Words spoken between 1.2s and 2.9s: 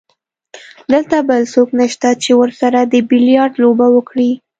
بل څوک نشته چې ورسره